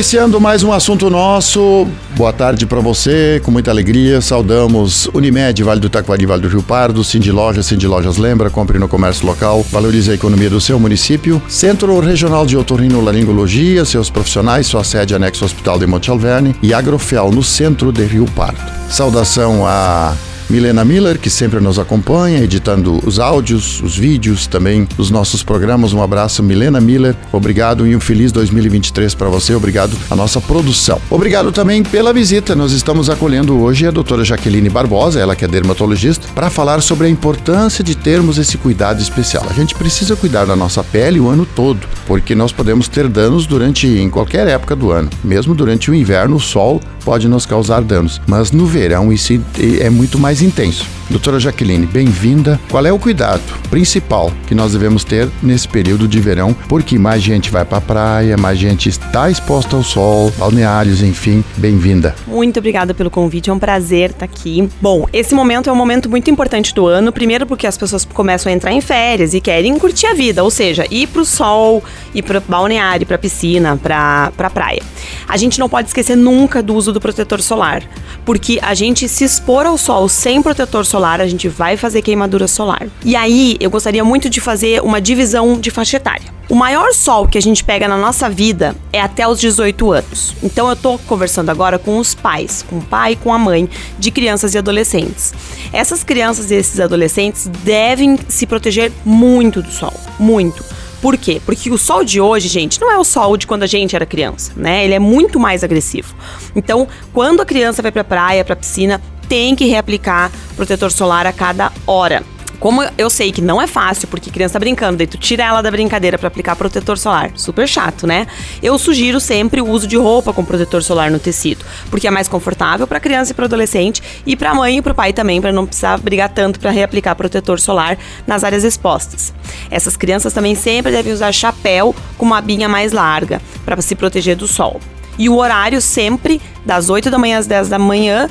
Iniciando 0.00 0.40
mais 0.40 0.62
um 0.62 0.72
assunto 0.72 1.10
nosso. 1.10 1.86
Boa 2.16 2.32
tarde 2.32 2.64
para 2.64 2.80
você, 2.80 3.38
com 3.44 3.50
muita 3.50 3.70
alegria. 3.70 4.22
Saudamos 4.22 5.10
Unimed, 5.12 5.62
Vale 5.62 5.78
do 5.78 5.90
Taquari, 5.90 6.24
Vale 6.24 6.40
do 6.40 6.48
Rio 6.48 6.62
Pardo, 6.62 7.04
Cindy 7.04 7.30
Lojas, 7.30 7.66
Cindy 7.66 7.86
Lojas 7.86 8.16
Lembra, 8.16 8.48
compre 8.48 8.78
no 8.78 8.88
comércio 8.88 9.26
local, 9.26 9.62
valorize 9.70 10.10
a 10.10 10.14
economia 10.14 10.48
do 10.48 10.58
seu 10.58 10.80
município. 10.80 11.42
Centro 11.46 12.00
Regional 12.00 12.46
de 12.46 12.56
Otorrinolaringologia, 12.56 13.84
seus 13.84 14.08
profissionais, 14.08 14.66
sua 14.66 14.82
sede 14.84 15.14
anexo 15.14 15.44
Hospital 15.44 15.78
de 15.78 15.86
Monte 15.86 16.08
Alverne 16.08 16.56
e 16.62 16.72
Agrofel, 16.72 17.30
no 17.30 17.42
centro 17.42 17.92
de 17.92 18.02
Rio 18.02 18.24
Pardo. 18.34 18.58
Saudação 18.88 19.66
a 19.66 20.14
Milena 20.50 20.84
Miller, 20.84 21.16
que 21.16 21.30
sempre 21.30 21.60
nos 21.60 21.78
acompanha, 21.78 22.42
editando 22.42 23.00
os 23.06 23.20
áudios, 23.20 23.80
os 23.82 23.96
vídeos, 23.96 24.48
também 24.48 24.86
os 24.98 25.08
nossos 25.08 25.44
programas. 25.44 25.92
Um 25.92 26.02
abraço, 26.02 26.42
Milena 26.42 26.80
Miller. 26.80 27.14
Obrigado 27.30 27.86
e 27.86 27.94
um 27.94 28.00
feliz 28.00 28.32
2023 28.32 29.14
para 29.14 29.28
você. 29.28 29.54
Obrigado 29.54 29.96
à 30.10 30.16
nossa 30.16 30.40
produção. 30.40 31.00
Obrigado 31.08 31.52
também 31.52 31.84
pela 31.84 32.12
visita. 32.12 32.56
Nós 32.56 32.72
estamos 32.72 33.08
acolhendo 33.08 33.60
hoje 33.60 33.86
a 33.86 33.92
doutora 33.92 34.24
Jaqueline 34.24 34.68
Barbosa, 34.68 35.20
ela 35.20 35.36
que 35.36 35.44
é 35.44 35.48
dermatologista, 35.48 36.26
para 36.34 36.50
falar 36.50 36.82
sobre 36.82 37.06
a 37.06 37.10
importância 37.10 37.84
de 37.84 37.94
termos 37.94 38.36
esse 38.36 38.58
cuidado 38.58 39.00
especial. 39.00 39.46
A 39.48 39.52
gente 39.52 39.76
precisa 39.76 40.16
cuidar 40.16 40.46
da 40.46 40.56
nossa 40.56 40.82
pele 40.82 41.20
o 41.20 41.28
ano 41.28 41.46
todo, 41.46 41.86
porque 42.08 42.34
nós 42.34 42.50
podemos 42.50 42.88
ter 42.88 43.06
danos 43.06 43.46
durante 43.46 43.86
em 43.86 44.10
qualquer 44.10 44.48
época 44.48 44.74
do 44.74 44.90
ano. 44.90 45.08
Mesmo 45.22 45.54
durante 45.54 45.92
o 45.92 45.94
inverno, 45.94 46.34
o 46.34 46.40
sol 46.40 46.80
pode 47.04 47.28
nos 47.28 47.46
causar 47.46 47.82
danos, 47.82 48.20
mas 48.26 48.52
no 48.52 48.66
verão 48.66 49.12
isso 49.12 49.32
é 49.80 49.90
muito 49.90 50.18
mais 50.18 50.42
intenso. 50.42 50.86
Doutora 51.08 51.40
Jaqueline, 51.40 51.86
bem-vinda. 51.86 52.60
Qual 52.70 52.86
é 52.86 52.92
o 52.92 52.98
cuidado 52.98 53.42
principal 53.68 54.30
que 54.46 54.54
nós 54.54 54.72
devemos 54.72 55.02
ter 55.02 55.28
nesse 55.42 55.66
período 55.66 56.06
de 56.06 56.20
verão? 56.20 56.54
Porque 56.68 56.96
mais 56.98 57.20
gente 57.20 57.50
vai 57.50 57.64
para 57.64 57.78
a 57.78 57.80
praia, 57.80 58.36
mais 58.36 58.56
gente 58.56 58.88
está 58.88 59.28
exposta 59.28 59.74
ao 59.74 59.82
sol, 59.82 60.32
balneários, 60.38 61.02
enfim. 61.02 61.42
Bem-vinda. 61.56 62.14
Muito 62.28 62.58
obrigada 62.58 62.94
pelo 62.94 63.10
convite, 63.10 63.50
é 63.50 63.52
um 63.52 63.58
prazer 63.58 64.10
estar 64.10 64.24
aqui. 64.24 64.68
Bom, 64.80 65.06
esse 65.12 65.34
momento 65.34 65.68
é 65.68 65.72
um 65.72 65.76
momento 65.76 66.08
muito 66.08 66.30
importante 66.30 66.72
do 66.72 66.86
ano, 66.86 67.10
primeiro 67.10 67.44
porque 67.44 67.66
as 67.66 67.76
pessoas 67.76 68.04
começam 68.04 68.52
a 68.52 68.54
entrar 68.54 68.72
em 68.72 68.80
férias 68.80 69.34
e 69.34 69.40
querem 69.40 69.76
curtir 69.80 70.06
a 70.06 70.14
vida, 70.14 70.44
ou 70.44 70.50
seja, 70.50 70.86
ir 70.92 71.08
para 71.08 71.22
o 71.22 71.24
sol, 71.24 71.82
ir 72.14 72.22
para 72.22 72.38
balneário, 72.38 73.04
para 73.04 73.18
piscina, 73.18 73.76
para 73.76 74.30
pra 74.36 74.48
praia. 74.48 74.82
A 75.26 75.36
gente 75.36 75.58
não 75.58 75.68
pode 75.68 75.88
esquecer 75.88 76.16
nunca 76.16 76.62
do 76.62 76.74
uso 76.74 76.89
do 76.92 77.00
protetor 77.00 77.42
solar, 77.42 77.82
porque 78.24 78.58
a 78.62 78.74
gente 78.74 79.08
se 79.08 79.24
expor 79.24 79.66
ao 79.66 79.76
sol 79.76 80.08
sem 80.08 80.42
protetor 80.42 80.84
solar 80.86 81.00
solar, 81.00 81.20
a 81.20 81.26
gente 81.26 81.48
vai 81.48 81.76
fazer 81.76 82.02
queimadura 82.02 82.46
solar. 82.46 82.86
E 83.04 83.16
aí, 83.16 83.56
eu 83.58 83.70
gostaria 83.70 84.04
muito 84.04 84.28
de 84.28 84.40
fazer 84.40 84.82
uma 84.82 85.00
divisão 85.00 85.58
de 85.58 85.70
faixa 85.70 85.96
etária. 85.96 86.30
O 86.48 86.54
maior 86.54 86.92
sol 86.92 87.28
que 87.28 87.38
a 87.38 87.40
gente 87.40 87.62
pega 87.62 87.86
na 87.86 87.96
nossa 87.96 88.28
vida 88.28 88.74
é 88.92 89.00
até 89.00 89.26
os 89.26 89.40
18 89.40 89.92
anos. 89.92 90.34
Então 90.42 90.68
eu 90.68 90.74
tô 90.74 90.98
conversando 90.98 91.48
agora 91.48 91.78
com 91.78 91.96
os 91.96 92.12
pais, 92.12 92.64
com 92.68 92.78
o 92.78 92.82
pai 92.82 93.12
e 93.12 93.16
com 93.16 93.32
a 93.32 93.38
mãe 93.38 93.68
de 93.98 94.10
crianças 94.10 94.52
e 94.54 94.58
adolescentes. 94.58 95.32
Essas 95.72 96.02
crianças 96.02 96.50
e 96.50 96.56
esses 96.56 96.80
adolescentes 96.80 97.46
devem 97.62 98.18
se 98.28 98.46
proteger 98.46 98.90
muito 99.04 99.62
do 99.62 99.70
sol, 99.70 99.94
muito. 100.18 100.64
Por 101.00 101.16
quê? 101.16 101.40
Porque 101.44 101.70
o 101.70 101.78
sol 101.78 102.04
de 102.04 102.20
hoje, 102.20 102.48
gente, 102.48 102.80
não 102.80 102.90
é 102.90 102.98
o 102.98 103.04
sol 103.04 103.36
de 103.36 103.46
quando 103.46 103.62
a 103.62 103.66
gente 103.66 103.96
era 103.96 104.04
criança, 104.04 104.52
né? 104.56 104.84
Ele 104.84 104.94
é 104.94 104.98
muito 104.98 105.40
mais 105.40 105.64
agressivo. 105.64 106.14
Então, 106.54 106.86
quando 107.12 107.40
a 107.40 107.46
criança 107.46 107.80
vai 107.80 107.90
pra 107.90 108.04
praia, 108.04 108.44
pra 108.44 108.54
piscina, 108.54 109.00
tem 109.28 109.54
que 109.54 109.64
reaplicar 109.66 110.30
protetor 110.56 110.90
solar 110.90 111.26
a 111.26 111.32
cada 111.32 111.72
hora. 111.86 112.22
Como 112.60 112.82
eu 112.98 113.08
sei 113.08 113.32
que 113.32 113.40
não 113.40 113.60
é 113.60 113.66
fácil, 113.66 114.06
porque 114.06 114.30
criança 114.30 114.52
tá 114.52 114.58
brincando, 114.58 114.98
daí 114.98 115.06
tu 115.06 115.16
tira 115.16 115.44
ela 115.44 115.62
da 115.62 115.70
brincadeira 115.70 116.18
para 116.18 116.28
aplicar 116.28 116.54
protetor 116.54 116.98
solar. 116.98 117.32
Super 117.34 117.66
chato, 117.66 118.06
né? 118.06 118.26
Eu 118.62 118.78
sugiro 118.78 119.18
sempre 119.18 119.62
o 119.62 119.66
uso 119.66 119.86
de 119.86 119.96
roupa 119.96 120.30
com 120.30 120.44
protetor 120.44 120.82
solar 120.82 121.10
no 121.10 121.18
tecido, 121.18 121.64
porque 121.90 122.06
é 122.06 122.10
mais 122.10 122.28
confortável 122.28 122.86
para 122.86 123.00
criança 123.00 123.32
e 123.32 123.34
para 123.34 123.46
adolescente 123.46 124.02
e 124.26 124.36
para 124.36 124.54
mãe 124.54 124.76
e 124.76 124.82
para 124.82 124.92
pai 124.92 125.14
também, 125.14 125.40
para 125.40 125.50
não 125.50 125.64
precisar 125.64 125.96
brigar 125.98 126.28
tanto 126.28 126.60
para 126.60 126.70
reaplicar 126.70 127.16
protetor 127.16 127.58
solar 127.58 127.96
nas 128.26 128.44
áreas 128.44 128.62
expostas. 128.62 129.32
Essas 129.70 129.96
crianças 129.96 130.34
também 130.34 130.54
sempre 130.54 130.92
devem 130.92 131.14
usar 131.14 131.32
chapéu 131.32 131.94
com 132.18 132.26
uma 132.26 132.36
abinha 132.36 132.68
mais 132.68 132.92
larga 132.92 133.40
para 133.64 133.80
se 133.80 133.94
proteger 133.94 134.36
do 134.36 134.46
sol. 134.46 134.78
E 135.18 135.30
o 135.30 135.36
horário 135.36 135.80
sempre 135.80 136.40
das 136.64 136.90
8 136.90 137.10
da 137.10 137.18
manhã 137.18 137.38
às 137.38 137.46
10 137.46 137.70
da 137.70 137.78
manhã 137.78 138.28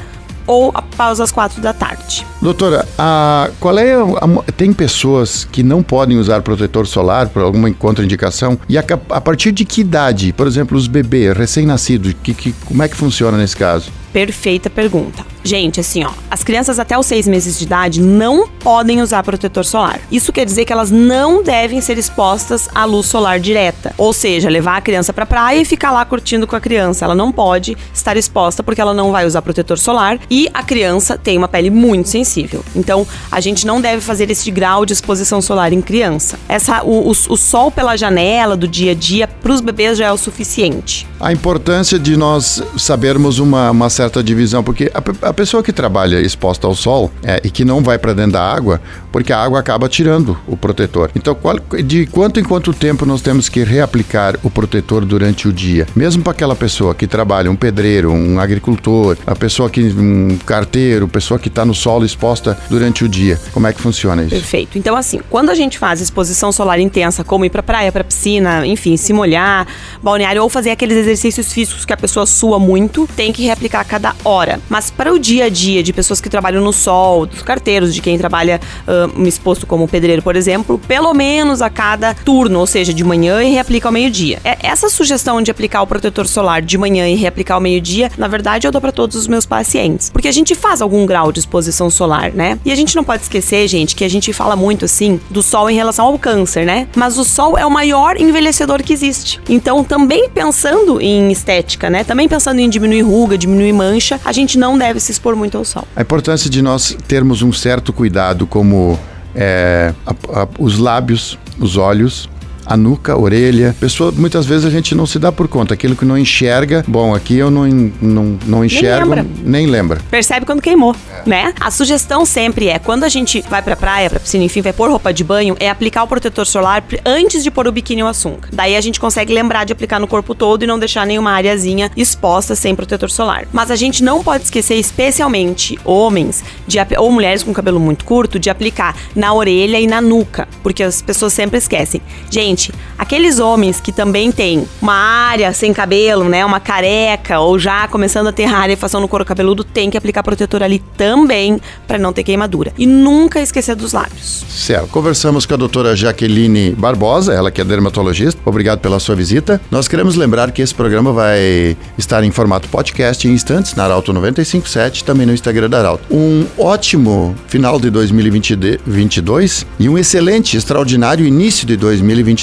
ou 0.50 0.72
após 0.74 1.20
as 1.20 1.32
quatro 1.32 1.62
da 1.62 1.72
tarde. 1.74 2.26
Doutora, 2.42 2.84
a, 2.98 3.52
qual 3.60 3.78
é 3.78 3.94
a, 3.94 4.02
a, 4.02 4.52
tem 4.52 4.74
pessoas 4.74 5.46
que 5.46 5.62
não 5.62 5.84
podem 5.84 6.18
usar 6.18 6.42
protetor 6.42 6.88
solar 6.88 7.30
por 7.30 7.44
alguma 7.44 7.72
contraindicação 7.72 8.58
e 8.68 8.76
a, 8.76 8.84
partir 8.84 9.52
de 9.52 9.64
que 9.64 9.82
idade, 9.82 10.34
por 10.34 10.48
exemplo, 10.48 10.76
os 10.76 10.88
bebês 10.88 11.38
recém-nascidos, 11.38 12.16
que, 12.24 12.34
que, 12.34 12.52
como 12.66 12.82
é 12.82 12.88
que 12.88 12.96
funciona 12.96 13.38
nesse 13.38 13.56
caso? 13.56 13.92
Perfeita 14.12 14.70
pergunta. 14.70 15.26
Gente, 15.44 15.80
assim, 15.80 16.04
ó, 16.04 16.12
as 16.30 16.44
crianças 16.44 16.80
até 16.80 16.98
os 16.98 17.06
seis 17.06 17.28
meses 17.28 17.58
de 17.58 17.64
idade 17.64 18.02
não 18.02 18.48
podem 18.48 19.02
usar 19.02 19.24
protetor 19.24 19.64
solar. 19.64 20.00
Isso 20.12 20.34
quer 20.34 20.46
dizer 20.46 20.66
que 20.66 20.74
elas 20.74 20.92
não 20.92 21.42
devem 21.42 21.80
ser 21.80 21.98
expostas 21.98 22.68
à 22.76 22.86
luz 22.86 23.08
solar 23.08 23.40
direta. 23.40 23.94
Ou 23.98 24.12
seja, 24.12 24.50
levar 24.50 24.78
a 24.78 24.82
criança 24.82 25.14
pra 25.14 25.26
praia 25.26 25.62
e 25.62 25.66
ficar 25.66 25.92
lá 25.92 26.04
curtindo 26.04 26.46
com 26.46 26.56
a 26.56 26.60
criança. 26.60 27.06
Ela 27.06 27.16
não 27.16 27.32
pode 27.32 27.78
estar 27.94 28.18
exposta 28.18 28.62
porque 28.62 28.82
ela 28.82 28.94
não 28.94 29.12
vai 29.12 29.26
usar 29.26 29.42
protetor 29.42 29.80
solar 29.80 30.20
e 30.30 30.50
a 30.54 30.62
criança 30.62 31.18
tem 31.18 31.38
uma 31.38 31.48
pele 31.48 31.70
muito 31.70 32.10
sensível. 32.10 32.64
Então, 32.76 33.08
a 33.32 33.40
gente 33.40 33.66
não 33.66 33.80
deve 33.80 34.02
fazer 34.02 34.30
esse 34.30 34.52
grau 34.52 34.86
de 34.86 34.94
exposição 34.94 35.42
solar 35.42 35.72
em 35.72 35.82
criança. 35.82 36.38
Essa, 36.50 36.84
o, 36.84 37.08
o, 37.08 37.12
o 37.12 37.38
sol 37.38 37.72
pela 37.72 37.96
janela 37.96 38.58
do 38.58 38.68
dia 38.68 38.92
a 38.92 38.96
dia 38.96 39.28
para 39.28 39.52
os 39.52 39.62
bebês 39.62 39.98
já 39.98 40.08
é 40.08 40.12
o 40.12 40.18
suficiente. 40.18 41.08
A 41.20 41.32
importância 41.32 41.98
de 41.98 42.18
nós 42.18 42.62
sabermos 42.78 43.40
uma, 43.40 43.72
uma 43.72 43.90
certa 44.00 44.24
divisão, 44.24 44.64
porque 44.64 44.90
a, 44.94 45.28
a 45.28 45.34
pessoa 45.34 45.62
que 45.62 45.74
trabalha 45.74 46.22
exposta 46.22 46.66
ao 46.66 46.74
sol 46.74 47.12
é, 47.22 47.42
e 47.44 47.50
que 47.50 47.66
não 47.66 47.84
vai 47.84 47.98
para 47.98 48.14
dentro 48.14 48.32
da 48.34 48.42
água, 48.42 48.80
porque 49.12 49.34
a 49.34 49.38
água 49.38 49.60
acaba 49.60 49.90
tirando 49.90 50.38
o 50.48 50.56
protetor. 50.56 51.12
Então, 51.14 51.36
qual, 51.36 51.58
de 51.84 52.06
quanto 52.06 52.40
em 52.40 52.44
quanto 52.44 52.74
tempo 52.74 53.06
nós 53.06 53.22
temos 53.22 53.50
que 53.50 53.62
reaplicar 53.62 54.38
o 54.42 54.50
protetor 54.50 55.04
durante 55.04 55.50
o 55.50 55.52
dia? 55.52 55.86
Mesmo 55.94 56.24
para 56.24 56.32
aquela 56.32 56.56
pessoa 56.56 56.96
que 56.96 57.06
trabalha, 57.08 57.52
um 57.52 57.58
pedreiro, 57.58 58.10
um 58.10 58.40
agricultor, 58.40 59.18
a 59.28 59.36
pessoa 59.36 59.70
que 59.70 59.82
um 59.82 60.38
carteiro, 60.46 61.06
pessoa 61.08 61.38
que 61.38 61.50
está 61.50 61.66
no 61.66 61.74
solo 61.74 62.06
exposta 62.06 62.58
durante 62.70 63.04
o 63.04 63.10
dia. 63.10 63.38
Como 63.52 63.68
é 63.68 63.74
que 63.74 63.82
funciona 63.82 64.24
isso? 64.24 64.36
Perfeito. 64.36 64.78
Então, 64.78 64.96
assim, 64.96 65.20
quando 65.30 65.50
a 65.50 65.56
gente 65.56 65.78
faz 65.78 66.00
exposição 66.00 66.54
solar 66.54 66.80
intensa, 66.80 67.22
como 67.22 67.44
ir 67.44 67.50
para 67.50 67.62
praia, 67.62 67.92
para 67.92 68.04
piscina, 68.06 68.66
enfim, 68.66 68.96
se 68.96 69.12
molhar, 69.12 69.68
balneário 70.02 70.42
ou 70.42 70.48
fazer 70.48 70.72
aqueles 70.72 70.98
exercícios 70.98 71.52
físicos 71.52 71.84
que 71.84 71.92
a 71.92 71.98
pessoa 71.98 72.26
sua 72.26 72.58
muito, 72.58 73.10
tem 73.14 73.34
que 73.34 73.44
reaplicar 73.44 73.82
cada 73.90 74.16
hora. 74.24 74.62
Mas 74.70 74.92
para 74.92 75.12
o 75.12 75.20
dia 75.20 75.46
a 75.46 75.50
dia 75.50 75.84
de 75.84 75.92
pessoas 75.92 76.22
que 76.22 76.30
trabalham 76.30 76.64
no 76.64 76.72
sol, 76.72 77.26
dos 77.26 77.42
carteiros, 77.42 77.94
de 77.94 78.02
quem 78.02 78.18
trabalha 78.18 78.62
uh, 78.88 79.28
exposto 79.28 79.66
como 79.66 79.88
pedreiro, 79.88 80.22
por 80.22 80.36
exemplo, 80.36 80.80
pelo 80.88 81.14
menos 81.14 81.62
a 81.62 81.70
cada 81.70 82.14
turno, 82.14 82.60
ou 82.60 82.68
seja, 82.68 82.94
de 82.94 83.04
manhã 83.04 83.44
e 83.44 83.52
reaplica 83.52 83.88
ao 83.88 83.92
meio-dia. 83.92 84.40
É, 84.44 84.58
essa 84.62 84.90
sugestão 84.90 85.42
de 85.42 85.52
aplicar 85.52 85.82
o 85.82 85.88
protetor 85.88 86.28
solar 86.28 86.62
de 86.62 86.78
manhã 86.78 87.08
e 87.08 87.16
reaplicar 87.16 87.56
ao 87.56 87.62
meio-dia, 87.62 88.12
na 88.18 88.28
verdade, 88.28 88.68
eu 88.68 88.72
dou 88.72 88.80
para 88.80 88.92
todos 88.92 89.16
os 89.16 89.28
meus 89.28 89.46
pacientes. 89.46 90.10
Porque 90.10 90.28
a 90.28 90.32
gente 90.32 90.54
faz 90.54 90.82
algum 90.82 91.06
grau 91.06 91.32
de 91.32 91.40
exposição 91.40 91.90
solar, 91.90 92.32
né? 92.32 92.60
E 92.64 92.72
a 92.72 92.76
gente 92.76 92.96
não 92.96 93.04
pode 93.04 93.24
esquecer, 93.24 93.68
gente, 93.68 93.96
que 93.96 94.04
a 94.04 94.10
gente 94.10 94.32
fala 94.32 94.56
muito 94.56 94.86
assim 94.86 95.20
do 95.30 95.42
sol 95.42 95.70
em 95.70 95.76
relação 95.76 96.06
ao 96.06 96.20
câncer, 96.20 96.66
né? 96.66 96.88
Mas 96.96 97.18
o 97.18 97.24
sol 97.24 97.58
é 97.58 97.66
o 97.66 97.72
maior 97.72 98.20
envelhecedor 98.20 98.84
que 98.84 98.94
existe. 98.94 99.40
Então, 99.50 99.84
também 99.84 100.30
pensando 100.30 101.02
em 101.02 101.32
estética, 101.32 101.90
né? 101.90 102.04
Também 102.04 102.28
pensando 102.28 102.60
em 102.60 102.70
diminuir 102.70 103.02
ruga, 103.02 103.38
diminuir 103.38 103.74
mancha, 103.80 104.20
a 104.26 104.34
gente 104.34 104.58
não 104.58 104.78
deve 104.78 105.00
se 105.00 105.12
expor 105.12 105.36
muito 105.36 105.58
ao 105.58 105.64
sol. 105.64 105.88
A 105.96 106.02
importância 106.02 106.50
de 106.50 106.62
nós 106.62 106.98
termos 107.08 107.42
um 107.42 107.54
certo 107.54 107.94
cuidado 107.94 108.46
como 108.46 109.00
é, 109.34 109.94
a, 110.06 110.42
a, 110.42 110.48
os 110.60 110.78
lábios, 110.78 111.40
os 111.58 111.78
olhos, 111.78 112.30
a 112.70 112.78
nuca, 112.78 113.14
a 113.14 113.18
orelha. 113.18 113.76
Pessoa, 113.80 114.12
muitas 114.16 114.46
vezes 114.46 114.66
a 114.66 114.70
gente 114.70 114.94
não 114.94 115.08
se 115.08 115.18
dá 115.18 115.32
por 115.32 115.48
conta. 115.48 115.74
Aquilo 115.74 115.96
que 115.96 116.06
não 116.06 116.18
enxerga, 116.18 116.86
bom, 116.88 117.16
aqui 117.16 117.36
eu 117.36 117.50
não, 117.50 117.68
não, 118.00 118.38
não 118.46 118.64
enxergo, 118.64 119.16
nem 119.16 119.24
lembra. 119.24 119.42
nem 119.44 119.66
lembra. 119.66 120.02
Percebe 120.12 120.46
quando 120.46 120.62
queimou, 120.62 120.96
é. 121.26 121.30
né? 121.30 121.54
A 121.60 121.72
sugestão 121.72 122.26
sempre 122.26 122.68
é, 122.68 122.78
quando 122.78 123.04
a 123.04 123.10
gente 123.10 123.44
vai 123.50 123.62
pra 123.62 123.76
praia, 123.76 124.10
pra 124.10 124.20
piscina, 124.20 124.44
enfim, 124.44 124.62
vai 124.62 124.72
pôr 124.72 124.90
roupa 124.90 125.12
de 125.12 125.24
banho, 125.24 125.56
é 125.60 125.70
aplicar 125.70 126.04
o 126.04 126.08
protetor 126.08 126.46
solar 126.46 126.84
antes 127.06 127.44
de 127.44 127.50
pôr 127.50 127.68
o 127.68 127.72
biquíni 127.72 128.04
ou 128.04 128.10
a 128.10 128.14
sunga. 128.14 128.50
Daí 128.54 128.76
a 128.76 128.82
gente 128.82 129.00
consegue 129.00 129.34
lembrar 129.34 129.64
de 129.64 129.74
aplicar 129.74 130.00
no 130.00 130.08
corpo 130.08 130.36
todo 130.36 130.64
e 130.64 130.68
não 130.68 130.78
deixar 130.78 131.08
nenhuma 131.08 131.32
areazinha 131.32 131.90
exposta 131.98 132.56
sem 132.56 132.76
protetor 132.76 133.10
solar. 133.10 133.48
Mas 133.52 133.72
a 133.72 133.76
gente 133.76 134.04
não 134.04 134.24
pode 134.24 134.44
esquecer, 134.44 134.76
especialmente 134.76 135.80
homens 135.84 136.44
de, 136.68 136.78
ou 136.98 137.12
mulheres 137.12 137.42
com 137.42 137.54
cabelo 137.54 137.80
muito 137.80 138.06
curto, 138.06 138.38
de 138.38 138.50
aplicar 138.50 138.96
na 139.16 139.34
orelha 139.34 139.80
e 139.80 139.88
na 139.88 140.02
nuca, 140.02 140.48
porque 140.62 140.84
as 140.84 141.02
pessoas 141.02 141.34
sempre 141.34 141.58
esquecem. 141.58 142.02
Gente, 142.30 142.59
Aqueles 142.98 143.40
homens 143.40 143.80
que 143.80 143.92
também 143.92 144.32
têm 144.32 144.68
uma 144.82 144.94
área 144.94 145.54
sem 145.54 145.74
cabelo, 145.74 146.26
né, 146.26 146.46
uma 146.46 146.60
careca 146.60 147.40
ou 147.40 147.58
já 147.58 147.88
começando 147.88 148.28
a 148.28 148.32
ter 148.32 148.46
rarefação 148.46 149.00
no 149.00 149.08
couro 149.08 149.24
cabeludo, 149.24 149.64
tem 149.64 149.90
que 149.90 149.98
aplicar 149.98 150.22
protetor 150.24 150.62
ali 150.62 150.80
também 150.98 151.60
para 151.88 151.98
não 151.98 152.12
ter 152.12 152.24
queimadura. 152.24 152.74
E 152.78 152.86
nunca 152.86 153.40
esquecer 153.40 153.76
dos 153.76 153.94
lábios. 153.94 154.46
Certo. 154.50 154.88
Conversamos 154.90 155.46
com 155.46 155.54
a 155.54 155.58
doutora 155.58 155.96
Jaqueline 155.96 156.72
Barbosa, 156.72 157.34
ela 157.34 157.50
que 157.52 157.62
é 157.62 157.64
dermatologista. 157.64 158.40
Obrigado 158.46 158.80
pela 158.80 159.00
sua 159.00 159.16
visita. 159.16 159.62
Nós 159.72 159.88
queremos 159.88 160.16
lembrar 160.16 160.52
que 160.52 160.62
esse 160.62 160.76
programa 160.76 161.14
vai 161.14 161.78
estar 161.98 162.24
em 162.24 162.32
formato 162.32 162.68
podcast 162.70 163.28
em 163.28 163.32
instantes 163.32 163.76
na 163.76 163.86
Arauto 163.86 164.12
957, 164.12 165.04
também 165.04 165.26
no 165.26 165.34
Instagram 165.34 165.70
da 165.70 165.80
Arauto. 165.80 166.04
Um 166.14 166.46
ótimo 166.58 167.36
final 167.48 167.80
de 167.80 167.90
2022 167.90 169.66
e 169.80 169.90
um 169.90 169.98
excelente, 169.98 170.58
extraordinário 170.58 171.26
início 171.26 171.66
de 171.66 171.78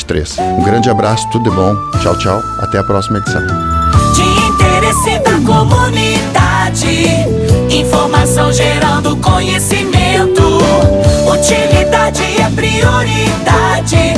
2023. 0.06 0.38
Um 0.58 0.62
grande 0.62 0.88
abraço, 0.88 1.28
tudo 1.30 1.50
de 1.50 1.56
bom. 1.56 1.74
Tchau, 2.00 2.16
tchau. 2.18 2.42
Até 2.58 2.78
a 2.78 2.84
próxima 2.84 3.18
edição. 3.18 3.42
De 4.14 4.22
interesse 4.22 5.18
da 5.18 5.38
comunidade, 5.44 6.86
informação 7.70 8.52
gerando 8.52 9.16
conhecimento. 9.16 10.42
Utilidade 11.28 12.22
é 12.22 12.50
prioridade. 12.50 14.15